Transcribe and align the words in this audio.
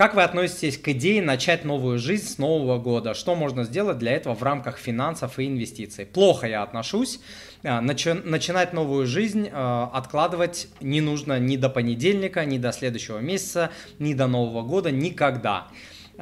Как 0.00 0.14
вы 0.14 0.22
относитесь 0.22 0.78
к 0.78 0.88
идее 0.88 1.20
начать 1.20 1.66
новую 1.66 1.98
жизнь 1.98 2.26
с 2.26 2.38
Нового 2.38 2.78
года? 2.78 3.12
Что 3.12 3.34
можно 3.34 3.64
сделать 3.64 3.98
для 3.98 4.12
этого 4.12 4.34
в 4.34 4.42
рамках 4.42 4.78
финансов 4.78 5.38
и 5.38 5.46
инвестиций? 5.46 6.06
Плохо 6.06 6.46
я 6.46 6.62
отношусь. 6.62 7.20
А, 7.62 7.82
начи- 7.82 8.26
начинать 8.26 8.72
новую 8.72 9.06
жизнь 9.06 9.46
э, 9.46 9.86
откладывать 9.92 10.68
не 10.80 11.02
нужно 11.02 11.38
ни 11.38 11.58
до 11.58 11.68
понедельника, 11.68 12.46
ни 12.46 12.56
до 12.56 12.72
следующего 12.72 13.18
месяца, 13.18 13.72
ни 13.98 14.14
до 14.14 14.26
Нового 14.26 14.62
года, 14.62 14.90
никогда. 14.90 15.68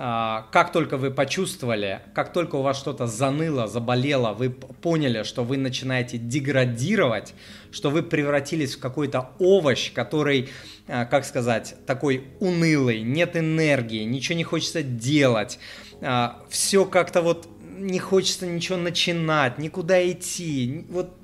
А, 0.00 0.46
как 0.52 0.70
только 0.70 0.96
вы 0.96 1.10
почувствовали, 1.10 2.02
как 2.14 2.32
только 2.32 2.54
у 2.54 2.62
вас 2.62 2.78
что-то 2.78 3.08
заныло, 3.08 3.66
заболело, 3.66 4.32
вы 4.32 4.48
поняли, 4.48 5.24
что 5.24 5.42
вы 5.42 5.56
начинаете 5.56 6.18
деградировать, 6.18 7.34
что 7.72 7.90
вы 7.90 8.04
превратились 8.04 8.76
в 8.76 8.78
какой-то 8.78 9.30
овощ, 9.40 9.92
который, 9.92 10.50
а, 10.86 11.04
как 11.04 11.24
сказать, 11.24 11.74
такой 11.84 12.28
унылый, 12.38 13.02
нет 13.02 13.36
энергии, 13.36 14.04
ничего 14.04 14.36
не 14.36 14.44
хочется 14.44 14.84
делать, 14.84 15.58
а, 16.00 16.44
все 16.48 16.84
как-то 16.84 17.20
вот 17.20 17.48
не 17.60 17.98
хочется 17.98 18.46
ничего 18.46 18.78
начинать, 18.78 19.58
никуда 19.58 20.08
идти, 20.08 20.86
вот 20.90 21.16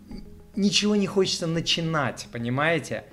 ничего 0.57 0.97
не 0.97 1.07
хочется 1.07 1.47
начинать, 1.47 2.27
понимаете? 2.33 3.05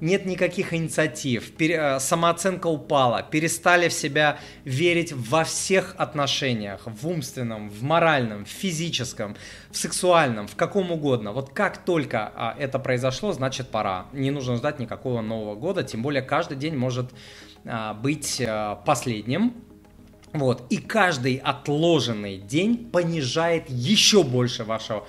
Нет 0.00 0.26
никаких 0.26 0.74
инициатив, 0.74 1.52
э, 1.58 1.98
самооценка 2.00 2.66
упала, 2.66 3.22
перестали 3.22 3.88
в 3.88 3.92
себя 3.92 4.38
верить 4.64 5.12
во 5.12 5.44
всех 5.44 5.94
отношениях, 5.96 6.82
в 6.84 7.08
умственном, 7.08 7.70
в 7.70 7.82
моральном, 7.82 8.44
в 8.44 8.48
физическом, 8.48 9.36
в 9.70 9.76
сексуальном, 9.76 10.48
в 10.48 10.56
каком 10.56 10.90
угодно. 10.90 11.32
Вот 11.32 11.50
как 11.50 11.78
только 11.78 12.30
а, 12.34 12.54
это 12.58 12.78
произошло, 12.78 13.32
значит 13.32 13.68
пора. 13.68 14.06
Не 14.12 14.30
нужно 14.30 14.56
ждать 14.56 14.78
никакого 14.78 15.22
Нового 15.22 15.54
года, 15.54 15.82
тем 15.82 16.02
более 16.02 16.22
каждый 16.22 16.58
день 16.58 16.76
может 16.76 17.10
а, 17.64 17.94
быть 17.94 18.42
а, 18.46 18.76
последним. 18.76 19.54
Вот. 20.32 20.64
И 20.68 20.76
каждый 20.76 21.36
отложенный 21.36 22.36
день 22.36 22.90
понижает 22.90 23.70
еще 23.70 24.22
больше 24.22 24.64
вашу 24.64 25.06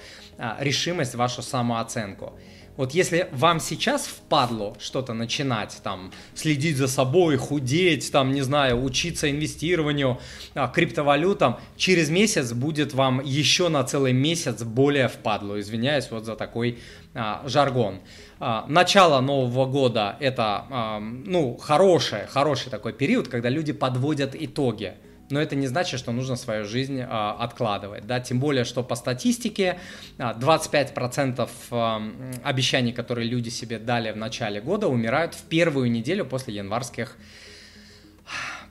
решимость, 0.59 1.15
вашу 1.15 1.41
самооценку. 1.41 2.33
Вот 2.78 2.94
если 2.94 3.28
вам 3.31 3.59
сейчас 3.59 4.06
впадло 4.06 4.75
что-то 4.80 5.14
начинать, 5.14 5.80
там, 5.83 6.11
следить 6.36 6.78
за 6.78 6.88
собой, 6.88 7.36
худеть, 7.38 8.11
там, 8.11 8.31
не 8.31 8.42
знаю, 8.42 8.83
учиться 8.83 9.30
инвестированию, 9.30 10.20
а, 10.53 10.67
криптовалютам, 10.67 11.58
через 11.75 12.09
месяц 12.09 12.53
будет 12.53 12.94
вам 12.94 13.20
еще 13.23 13.70
на 13.70 13.83
целый 13.83 14.14
месяц 14.14 14.61
более 14.61 15.08
впадло. 15.08 15.59
Извиняюсь 15.59 16.09
вот 16.11 16.25
за 16.25 16.36
такой 16.36 16.78
а, 17.16 17.42
жаргон. 17.48 18.00
А, 18.39 18.66
начало 18.67 19.22
Нового 19.22 19.66
года 19.66 20.16
это, 20.20 20.66
а, 20.70 21.00
ну, 21.00 21.58
хороший, 21.58 22.28
хороший 22.28 22.70
такой 22.70 22.94
период, 22.94 23.28
когда 23.28 23.50
люди 23.50 23.73
подводят 23.73 24.36
итоги 24.36 24.94
но 25.30 25.42
это 25.42 25.56
не 25.56 25.67
значит, 25.67 26.00
что 26.00 26.11
нужно 26.11 26.36
свою 26.36 26.66
жизнь 26.66 27.02
а, 27.02 27.36
откладывать, 27.39 28.08
да, 28.08 28.20
тем 28.20 28.39
более, 28.39 28.64
что 28.64 28.83
по 28.83 28.95
статистике 28.95 29.80
а, 30.17 30.33
25% 30.33 31.50
а, 31.72 32.02
обещаний, 32.44 32.94
которые 32.94 33.28
люди 33.28 33.50
себе 33.50 33.80
дали 33.80 34.11
в 34.11 34.17
начале 34.17 34.61
года, 34.61 34.88
умирают 34.88 35.33
в 35.33 35.44
первую 35.44 35.92
неделю 35.92 36.25
после 36.25 36.55
январских 36.55 37.17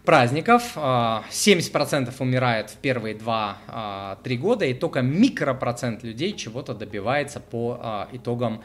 праздников, 0.06 0.76
70% 0.76 0.76
а, 0.76 2.22
умирает 2.22 2.70
в 2.70 2.76
первые 2.76 3.14
2-3 3.16 3.20
а, 3.68 4.16
года, 4.38 4.64
и 4.64 4.72
только 4.72 5.02
микропроцент 5.02 6.02
людей 6.04 6.32
чего-то 6.32 6.72
добивается 6.72 7.40
по 7.40 7.78
а, 7.82 8.08
итогам 8.12 8.62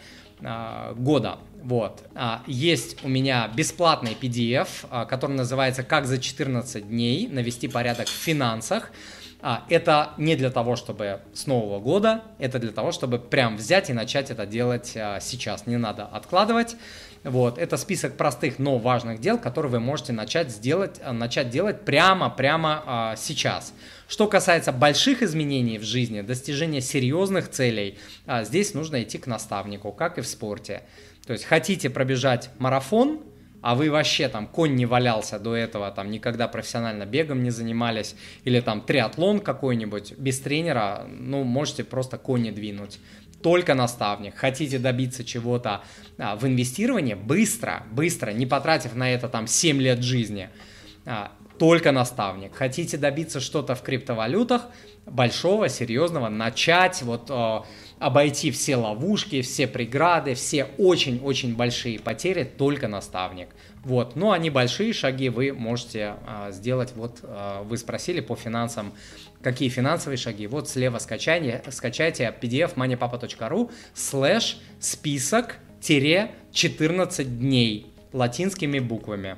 года. 0.95 1.37
Вот. 1.63 2.03
Есть 2.47 3.03
у 3.03 3.07
меня 3.07 3.49
бесплатный 3.55 4.17
PDF, 4.19 4.67
который 5.07 5.35
называется 5.35 5.83
«Как 5.83 6.05
за 6.05 6.17
14 6.17 6.87
дней 6.87 7.27
навести 7.27 7.67
порядок 7.67 8.07
в 8.07 8.11
финансах». 8.11 8.91
Это 9.69 10.11
не 10.17 10.35
для 10.35 10.51
того, 10.51 10.75
чтобы 10.75 11.21
с 11.33 11.47
Нового 11.47 11.79
года, 11.79 12.21
это 12.37 12.59
для 12.59 12.71
того, 12.71 12.91
чтобы 12.91 13.17
прям 13.17 13.57
взять 13.57 13.89
и 13.89 13.93
начать 13.93 14.29
это 14.29 14.45
делать 14.45 14.87
сейчас. 14.87 15.65
Не 15.65 15.77
надо 15.77 16.05
откладывать. 16.05 16.75
Вот, 17.23 17.59
это 17.59 17.77
список 17.77 18.17
простых, 18.17 18.57
но 18.57 18.79
важных 18.79 19.21
дел, 19.21 19.37
которые 19.37 19.71
вы 19.71 19.79
можете 19.79 20.11
начать, 20.11 20.49
сделать, 20.49 20.99
э, 21.03 21.11
начать 21.11 21.51
делать 21.51 21.81
прямо, 21.81 22.31
прямо 22.31 22.83
а, 22.85 23.15
сейчас. 23.15 23.73
Что 24.07 24.25
касается 24.27 24.71
больших 24.71 25.21
изменений 25.21 25.77
в 25.77 25.83
жизни, 25.83 26.21
достижения 26.21 26.81
серьезных 26.81 27.49
целей, 27.51 27.99
а, 28.25 28.43
здесь 28.43 28.73
нужно 28.73 29.03
идти 29.03 29.19
к 29.19 29.27
наставнику, 29.27 29.91
как 29.91 30.17
и 30.17 30.21
в 30.21 30.27
спорте. 30.27 30.81
То 31.27 31.33
есть 31.33 31.45
хотите 31.45 31.91
пробежать 31.91 32.49
марафон, 32.57 33.21
а 33.61 33.75
вы 33.75 33.91
вообще 33.91 34.27
там 34.27 34.47
конь 34.47 34.73
не 34.73 34.87
валялся 34.87 35.37
до 35.37 35.55
этого, 35.55 35.91
там 35.91 36.09
никогда 36.09 36.47
профессионально 36.47 37.05
бегом 37.05 37.43
не 37.43 37.51
занимались, 37.51 38.15
или 38.45 38.59
там 38.61 38.81
триатлон 38.81 39.41
какой-нибудь 39.41 40.13
без 40.17 40.39
тренера, 40.39 41.05
ну, 41.07 41.43
можете 41.43 41.83
просто 41.83 42.17
кони 42.17 42.49
двинуть 42.49 42.97
только 43.41 43.73
наставник. 43.73 44.35
Хотите 44.35 44.79
добиться 44.79 45.23
чего-то 45.23 45.83
а, 46.17 46.35
в 46.35 46.45
инвестировании 46.45 47.13
быстро, 47.13 47.83
быстро, 47.91 48.31
не 48.31 48.45
потратив 48.45 48.95
на 48.95 49.11
это 49.11 49.27
там 49.29 49.47
7 49.47 49.81
лет 49.81 50.01
жизни, 50.01 50.49
а, 51.05 51.31
только 51.57 51.91
наставник. 51.91 52.55
Хотите 52.55 52.97
добиться 52.97 53.39
что-то 53.39 53.75
в 53.75 53.81
криптовалютах, 53.81 54.63
большого, 55.05 55.69
серьезного, 55.69 56.29
начать 56.29 57.01
вот 57.01 57.27
а, 57.29 57.65
обойти 58.01 58.49
все 58.49 58.75
ловушки, 58.75 59.41
все 59.41 59.67
преграды, 59.67 60.33
все 60.33 60.65
очень-очень 60.77 61.55
большие 61.55 61.99
потери, 61.99 62.43
только 62.43 62.87
наставник. 62.87 63.49
Вот, 63.83 64.15
но 64.15 64.31
они 64.31 64.49
большие 64.49 64.91
шаги 64.91 65.29
вы 65.29 65.53
можете 65.53 66.15
а, 66.25 66.51
сделать. 66.51 66.93
Вот 66.95 67.19
а, 67.23 67.63
вы 67.63 67.77
спросили 67.77 68.19
по 68.19 68.35
финансам, 68.35 68.93
какие 69.41 69.69
финансовые 69.69 70.17
шаги. 70.17 70.47
Вот 70.47 70.67
слева 70.67 70.97
скачайте, 70.97 71.63
скачайте 71.69 72.35
pdf 72.41 72.73
moneypapa.ru 72.75 73.71
слэш 73.93 74.57
список 74.79 75.57
тире 75.79 76.31
14 76.51 77.39
дней 77.39 77.93
латинскими 78.13 78.79
буквами. 78.79 79.37